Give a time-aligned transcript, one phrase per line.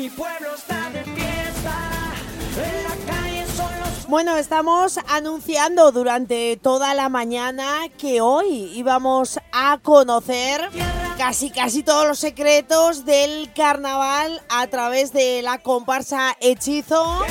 [0.00, 1.76] Mi pueblo está de fiesta.
[2.56, 9.38] En la calle son los Bueno, estamos anunciando durante toda la mañana que hoy íbamos
[9.52, 10.62] a conocer
[11.18, 17.22] casi casi todos los secretos del carnaval a través de la comparsa Hechizo.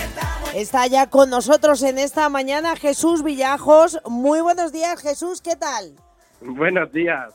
[0.54, 4.00] Está ya con nosotros en esta mañana Jesús Villajos.
[4.06, 5.96] Muy buenos días, Jesús, ¿qué tal?
[6.40, 7.34] Buenos días.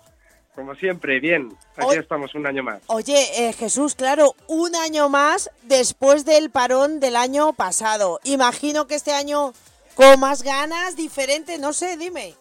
[0.55, 1.53] Como siempre, bien.
[1.76, 2.81] Aquí estamos un año más.
[2.86, 8.21] Oye, eh, Jesús, claro, un año más después del parón del año pasado.
[8.22, 9.53] Imagino que este año
[9.96, 12.35] con más ganas, diferente, no sé, dime.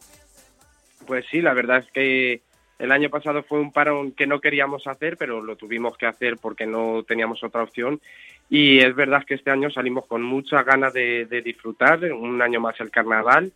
[1.08, 2.42] Pues sí, la verdad es que
[2.78, 6.38] el año pasado fue un parón que no queríamos hacer, pero lo tuvimos que hacer
[6.38, 8.00] porque no teníamos otra opción.
[8.48, 12.60] Y es verdad que este año salimos con muchas ganas de, de disfrutar, un año
[12.60, 13.52] más el carnaval,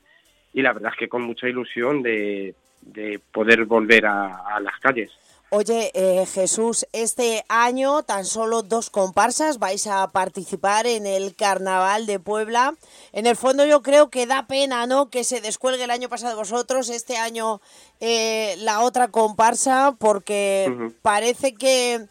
[0.52, 2.56] y la verdad es que con mucha ilusión de,
[2.94, 5.12] de poder volver a, a las calles.
[5.50, 12.06] Oye, eh, Jesús, este año tan solo dos comparsas vais a participar en el Carnaval
[12.06, 12.75] de Puebla.
[13.14, 15.09] En el fondo yo creo que da pena, ¿no?
[15.09, 17.62] Que se descuelgue el año pasado vosotros, este año
[18.02, 22.08] eh, la otra comparsa, porque parece que,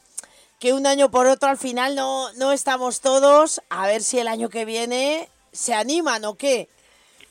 [0.59, 3.61] que un año por otro al final no, no estamos todos.
[3.69, 6.71] A ver si el año que viene se animan o qué.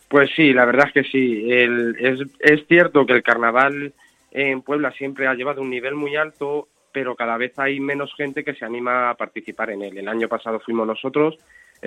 [0.08, 1.52] Pues sí, la verdad es que sí.
[1.52, 3.94] El- es, es cierto que el carnaval
[4.32, 8.44] en Puebla siempre ha llevado un nivel muy alto, pero cada vez hay menos gente
[8.44, 9.98] que se anima a participar en él.
[9.98, 11.38] El año pasado fuimos nosotros,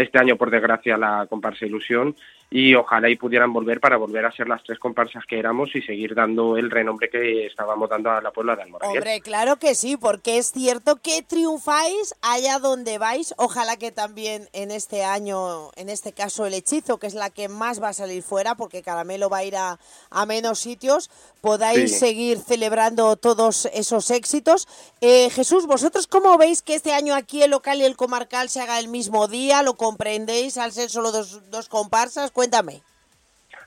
[0.03, 2.15] este año por desgracia la comparsa Ilusión
[2.51, 5.83] y ojalá y pudieran volver para volver a ser las tres comparsas que éramos y
[5.83, 8.97] seguir dando el renombre que estábamos dando a la Puebla de Almoradí.
[8.97, 13.35] Hombre, claro que sí, porque es cierto que triunfáis allá donde vais.
[13.37, 17.49] Ojalá que también en este año, en este caso el hechizo, que es la que
[17.49, 19.79] más va a salir fuera, porque Caramelo va a ir a,
[20.11, 21.11] a menos sitios,
[21.43, 21.99] podáis Sí.
[21.99, 24.67] seguir celebrando todos esos éxitos.
[25.03, 28.61] Eh, Jesús, ¿vosotros cómo veis que este año aquí el local y el comarcal se
[28.63, 29.63] haga el mismo día?
[29.63, 32.31] ¿Lo comprendéis al ser solo dos, comparsas?
[32.31, 32.83] Cuéntame.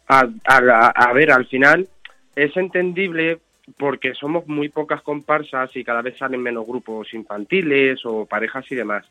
[0.08, 1.88] A, ver, al final
[2.36, 3.40] es entendible
[3.78, 8.76] porque somos muy pocas comparsas y cada vez salen menos grupos infantiles o parejas y
[8.76, 9.04] demás.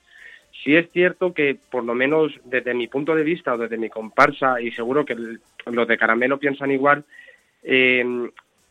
[0.63, 3.89] Sí es cierto que, por lo menos desde mi punto de vista o desde mi
[3.89, 5.17] comparsa, y seguro que
[5.67, 7.05] los de Caramelo piensan igual,
[7.65, 8.05] eh,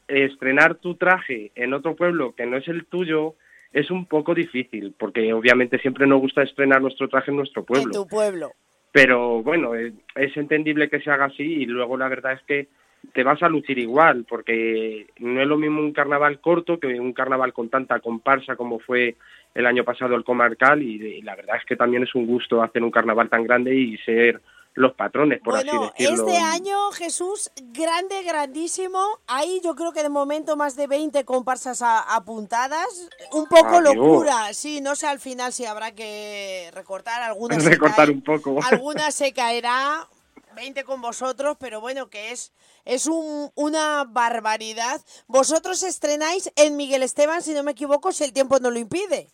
[0.07, 3.35] estrenar tu traje en otro pueblo que no es el tuyo
[3.71, 7.87] es un poco difícil, porque obviamente siempre nos gusta estrenar nuestro traje en nuestro pueblo
[7.87, 8.51] En tu pueblo.
[8.91, 12.67] pero bueno, eh, es entendible que se haga así y luego la verdad es que
[13.13, 17.13] te vas a lucir igual, porque no es lo mismo un carnaval corto que un
[17.13, 19.15] carnaval con tanta comparsa como fue
[19.55, 22.61] el año pasado el comarcal y, y la verdad es que también es un gusto
[22.61, 24.41] hacer un carnaval tan grande y ser
[24.79, 26.25] los patrones, por Bueno, así decirlo.
[26.29, 28.99] este año, Jesús, grande, grandísimo.
[29.27, 32.87] Hay yo creo que de momento más de 20 comparsas a- apuntadas.
[33.33, 33.95] Un poco Ah, Dios.
[33.95, 34.53] locura.
[34.53, 37.63] Sí, no sé al final si habrá que recortar algunas.
[37.65, 38.57] Recortar un poco.
[38.63, 40.07] Alguna se caerá.
[40.55, 42.51] 20 con vosotros, pero bueno, que es,
[42.85, 44.99] es un- una barbaridad.
[45.27, 49.29] Vosotros estrenáis en Miguel Esteban, si no me equivoco, si el tiempo no lo impide.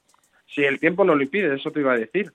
[0.54, 2.34] Si el tiempo no lo impide, eso te iba a decir.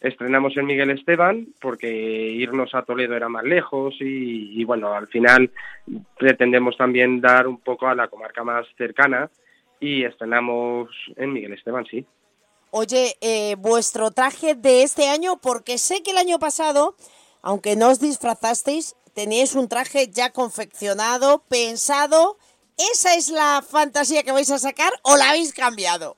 [0.00, 5.50] Estrenamos en Miguel Esteban porque irnos a Toledo era más lejos y, bueno, al final
[6.18, 9.30] pretendemos también dar un poco a la comarca más cercana
[9.78, 12.06] y estrenamos en Miguel Esteban, sí.
[12.70, 16.94] Oye, eh, vuestro traje de este año, porque sé que el año pasado,
[17.42, 22.38] aunque no os disfrazasteis, teníais un traje ya confeccionado, pensado.
[22.92, 26.16] ¿Esa es la fantasía que vais a sacar o la habéis cambiado?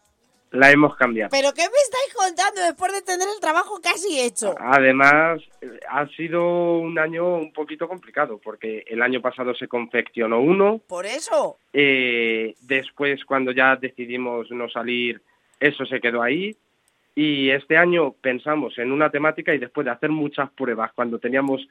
[0.53, 1.31] La hemos cambiado.
[1.31, 4.55] ¿Pero qué me estáis contando después de tener el trabajo casi hecho?
[4.59, 5.41] Además,
[5.89, 11.07] ha sido un año un poquito complicado porque el año pasado se confeccionó uno, Por
[11.07, 11.57] eso.
[11.73, 15.23] Eh, después, cuando ya decidimos no salir,
[15.59, 16.55] eso se quedó ahí.
[17.15, 21.67] Y este año pensamos en una temática y después de hacer muchas pruebas, cuando teníamos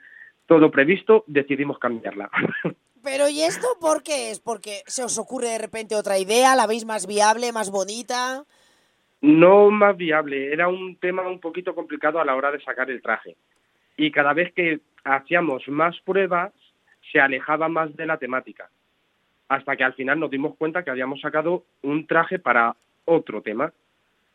[0.48, 2.30] todo previsto, decidimos cambiarla.
[3.04, 4.40] Pero ¿y esto por qué es?
[4.40, 6.56] ¿Porque se os ocurre de repente otra idea?
[6.56, 8.46] ¿La veis más viable, más bonita?
[9.22, 13.02] No más viable, era un tema un poquito complicado a la hora de sacar el
[13.02, 13.38] traje.
[13.96, 16.52] Y cada vez que hacíamos más pruebas,
[17.12, 18.70] se alejaba más de la temática.
[19.48, 22.76] Hasta que al final nos dimos cuenta que habíamos sacado un traje para
[23.06, 23.74] otro tema.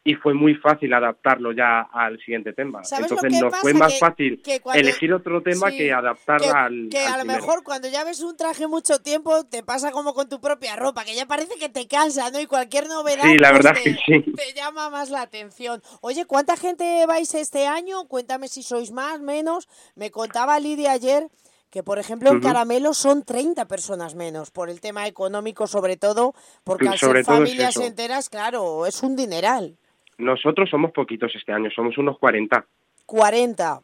[0.06, 2.85] Y fue muy fácil adaptarlo ya al siguiente tema.
[2.85, 3.61] ¿Sabes lo Entonces nos pasa?
[3.61, 6.99] fue más Que- fácil que cuando- elegir otro tema Sí, que adaptar que, al, que
[7.00, 7.41] al a lo primero.
[7.43, 11.05] mejor cuando ya ves un traje mucho tiempo te pasa como con tu propia ropa,
[11.05, 12.41] que ya parece que te cansa, ¿no?
[12.41, 14.32] Y cualquier novedad Sí, la pues, verdad te, que sí.
[14.32, 15.82] te llama más la atención.
[16.00, 18.06] Oye, ¿cuánta gente vais este año?
[18.06, 19.69] Cuéntame si sois más, menos.
[19.97, 21.29] Me contaba Lidia ayer
[21.70, 22.41] que, por ejemplo, en.
[22.41, 26.32] Caramelo son 30 personas menos, por el tema económico sobre todo,
[26.64, 29.76] porque al Sobre ser es familias enteras, claro, es un dineral.
[30.18, 32.64] Nosotros somos poquitos este año, somos unos 40.
[33.04, 33.80] 40.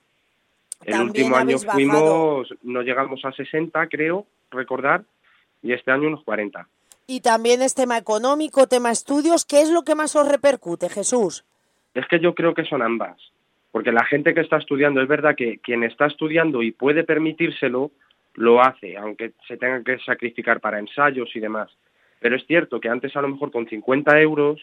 [0.84, 1.72] El También último año bajado.
[1.72, 5.02] fuimos, no llegamos a 60, creo, recordar,
[5.62, 6.66] y este año unos 40.
[7.06, 9.44] Y también es tema económico, tema estudios.
[9.44, 11.44] ¿Qué es lo que más os repercute, Jesús?
[11.94, 13.18] Es que yo creo que son ambas,
[13.70, 17.90] porque la gente que está estudiando, es verdad que quien está estudiando y puede permitírselo,
[18.34, 21.70] lo hace, aunque se tenga que sacrificar para ensayos y demás.
[22.18, 24.60] Pero es cierto que antes a lo mejor con 50 euros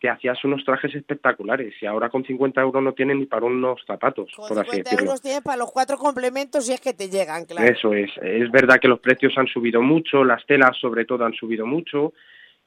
[0.00, 3.82] te hacías unos trajes espectaculares y ahora con 50 euros no tienen ni para unos
[3.86, 5.06] zapatos, Con por así 50 decirlo.
[5.06, 7.66] euros tienes para los cuatro complementos y es que te llegan, claro.
[7.66, 8.10] Eso es.
[8.22, 12.12] Es verdad que los precios han subido mucho, las telas sobre todo han subido mucho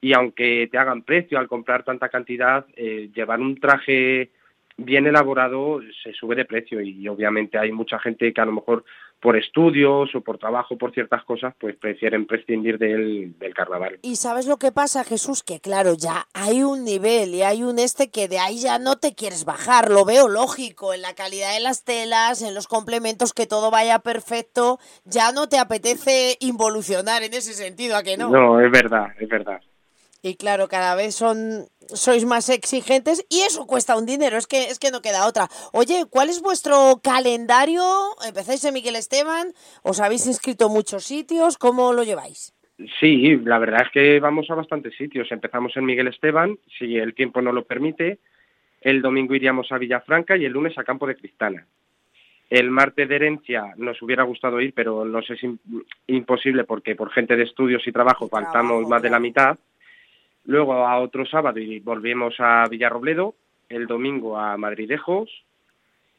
[0.01, 4.31] y aunque te hagan precio al comprar tanta cantidad, eh, llevar un traje
[4.79, 8.83] bien elaborado se sube de precio y obviamente hay mucha gente que a lo mejor
[9.21, 13.99] por estudios o por trabajo, por ciertas cosas, pues prefieren prescindir del, del carnaval.
[14.01, 17.79] Y sabes lo que pasa, Jesús, que claro, ya hay un nivel y hay un
[17.79, 21.53] este que de ahí ya no te quieres bajar, lo veo lógico, en la calidad
[21.53, 27.23] de las telas, en los complementos, que todo vaya perfecto, ya no te apetece involucionar
[27.23, 28.29] en ese sentido, ¿a que no?
[28.29, 29.59] No, es verdad, es verdad.
[30.21, 34.65] Y claro, cada vez son sois más exigentes y eso cuesta un dinero, es que
[34.65, 35.47] es que no queda otra.
[35.73, 37.81] Oye, ¿cuál es vuestro calendario?
[38.27, 39.53] ¿Empezáis en Miguel Esteban?
[39.81, 41.57] ¿Os habéis inscrito en muchos sitios?
[41.57, 42.53] ¿Cómo lo lleváis?
[42.99, 45.31] Sí, la verdad es que vamos a bastantes sitios.
[45.31, 48.19] Empezamos en Miguel Esteban, si el tiempo no lo permite.
[48.81, 51.65] El domingo iríamos a Villafranca y el lunes a Campo de Cristana.
[52.49, 55.59] El martes de herencia nos hubiera gustado ir, pero nos es im-
[56.07, 59.57] imposible porque por gente de estudios y trabajo faltamos más de la mitad.
[60.49, 63.35] Luego a otro sábado y volvemos a Villarrobledo.
[63.69, 65.29] El domingo a Madridejos.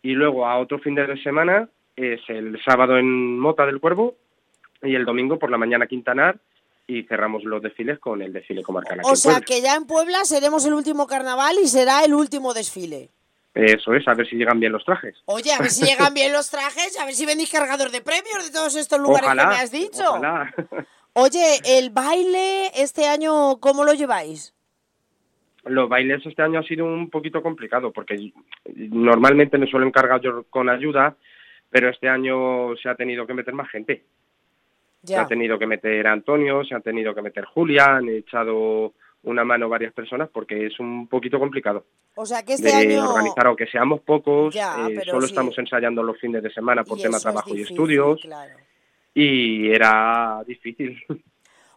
[0.03, 4.15] Y luego a otro fin de semana es el sábado en Mota del Cuervo
[4.85, 6.39] y el domingo por la mañana Quintanar
[6.87, 9.01] y cerramos los desfiles con el desfile comarcal.
[9.03, 13.11] O sea que ya en Puebla seremos el último carnaval y será el último desfile.
[13.53, 15.17] Eso es, a ver si llegan bien los trajes.
[15.25, 18.47] Oye, a ver si llegan bien los trajes, a ver si venís cargador de premios
[18.47, 20.09] de todos estos lugares Ojalá, que me has dicho.
[20.09, 20.55] ojalá.
[21.15, 24.55] Oye, el baile este año, ¿cómo lo lleváis?
[25.65, 28.33] Los bailes este año ha sido un poquito complicado porque
[28.75, 31.17] normalmente me suelo encargar yo con ayuda,
[31.69, 34.05] pero este año se ha tenido que meter más gente.
[35.05, 35.23] Se Ya.
[35.23, 38.93] ha tenido que meter Antonio, se ha tenido que meter Julia, han echado
[39.23, 41.85] una mano varias personas porque es un poquito complicado
[42.15, 45.33] O sea que este de año organizar, aunque seamos pocos, Ya, eh, solo sí.
[45.33, 48.55] estamos ensayando los fines de semana por y tema trabajo y estudios claro.
[49.15, 50.99] Y era difícil.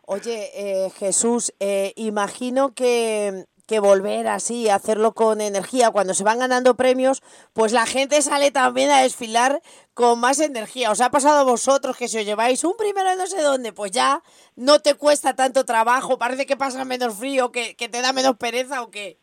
[0.06, 6.39] Oye, eh, Jesús, eh, imagino que, que volver así, hacerlo con energía, cuando se van
[6.39, 9.62] ganando premios, pues la gente sale también a desfilar
[9.94, 10.91] con más energía.
[10.91, 13.71] ¿Os ha pasado a vosotros que si os lleváis un primero de no sé dónde,
[13.71, 14.21] pues ya
[14.56, 18.36] no te cuesta tanto trabajo, parece que pasa menos frío, que, que te da menos
[18.36, 19.18] pereza o qué?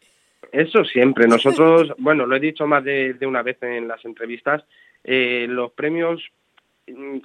[0.52, 1.28] Eso siempre.
[1.28, 4.64] Nosotros, bueno, lo he dicho más de, de una vez en las entrevistas,
[5.04, 6.22] eh, los premios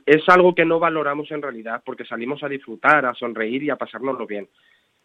[0.05, 3.75] es algo que no valoramos en realidad porque salimos a disfrutar, a sonreír y a
[3.75, 4.49] pasárnoslo bien.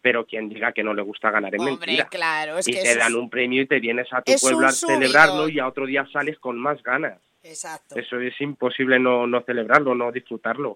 [0.01, 2.07] Pero quien diga que no le gusta ganar es Hombre, mentira.
[2.09, 4.41] claro, es y que te dan es- un premio y te vienes a tu es
[4.41, 7.19] pueblo a celebrarlo y a otro día sales con más ganas.
[7.43, 7.95] Exacto.
[7.99, 10.75] Eso es imposible no, no celebrarlo, no disfrutarlo.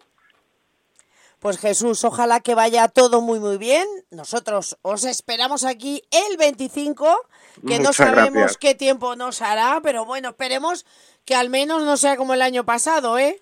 [1.39, 3.85] Pues Jesús, ojalá que vaya todo muy muy bien.
[4.09, 7.05] Nosotros os esperamos aquí el 25,
[7.67, 8.57] que no sabemos gracias.
[8.57, 10.85] qué tiempo nos hará, pero bueno, esperemos
[11.25, 13.41] que al menos no sea como el año pasado, ¿eh?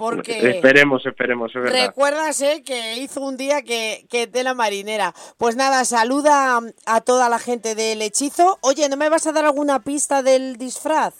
[0.00, 2.62] Porque Esperemos, esperemos, es recuerdas ¿eh?
[2.64, 5.12] que hizo un día que, que tela marinera.
[5.36, 8.58] Pues nada, saluda a toda la gente del hechizo.
[8.62, 11.14] Oye, ¿no me vas a dar alguna pista del disfraz?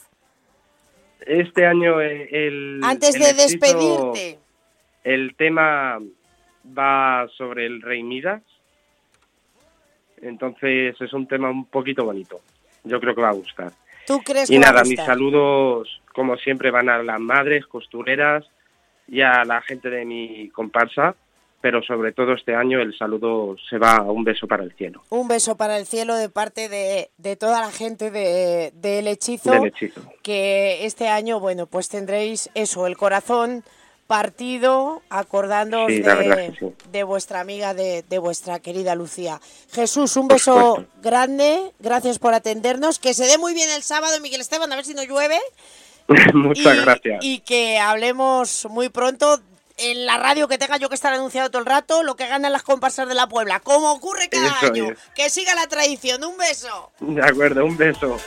[1.26, 2.80] Este año eh, el...
[2.82, 4.38] Antes el de hechizo- despedirte.
[5.04, 5.98] El tema
[6.66, 8.40] va sobre el rey Midas.
[10.22, 12.40] Entonces es un tema un poquito bonito.
[12.84, 13.72] Yo creo que va a gustar.
[14.06, 15.06] ¿Tú crees Y que va a nada, mis gustar?
[15.06, 18.46] saludos, como siempre, van a las madres, costureras
[19.10, 21.14] y a la gente de mi comparsa.
[21.62, 25.02] Pero sobre todo este año el saludo se va a un beso para el cielo
[25.10, 29.50] Un beso para el cielo de parte de, de toda la gente de, del hechizo.
[29.50, 30.00] del hechizo.
[30.22, 33.62] Que este año, bueno, pues tendréis eso, el corazón
[34.06, 36.66] partido, acordándoos Sí, de, sí.
[36.90, 39.38] de vuestra amiga, de, de vuestra querida Lucía.
[39.70, 40.92] Jesús, un Por beso supuesto.
[41.02, 42.98] grande, gracias por atendernos.
[42.98, 45.38] Que se dé muy bien el sábado, Miguel Esteban, a ver si no llueve.
[46.34, 47.24] Muchas y, gracias.
[47.24, 49.40] Y que hablemos muy pronto
[49.76, 52.52] en la radio que tenga yo que estar anunciado todo el rato, lo que ganan
[52.52, 54.90] las comparsas de la Puebla, como ocurre cada Eso año.
[54.90, 54.98] es.
[55.14, 56.22] Que siga la tradición.
[56.24, 56.92] Un beso.
[57.00, 58.18] De acuerdo, un beso.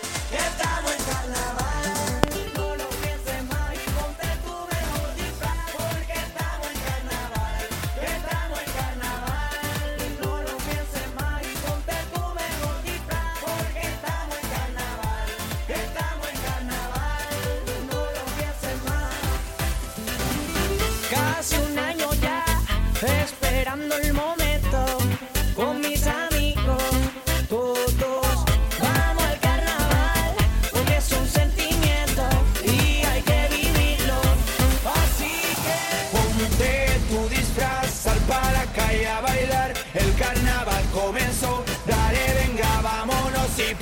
[21.37, 22.43] hace un año ya,
[23.23, 24.85] esperando el momento
[25.55, 26.83] con mis amigos.
[27.49, 28.45] Todos
[28.79, 30.33] vamos al carnaval,
[30.71, 32.23] porque es un sentimiento
[32.63, 34.19] y hay que vivirlo.
[35.01, 35.35] Así
[35.65, 35.79] que
[36.13, 39.73] ponte tu disfraz, sal para calle a bailar.
[39.93, 43.75] El carnaval comenzó, dale, venga, vámonos y